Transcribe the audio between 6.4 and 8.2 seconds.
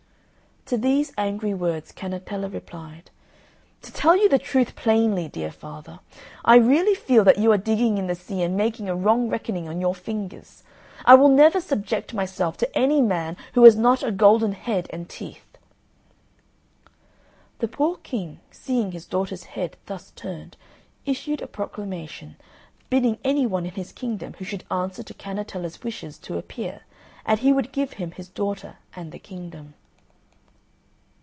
I really feel that you are digging in the